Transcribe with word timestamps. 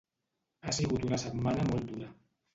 Ha 0.69 0.73
sigut 0.77 1.05
una 1.11 1.21
setmana 1.25 1.69
molt 1.71 1.89
dura. 1.93 2.11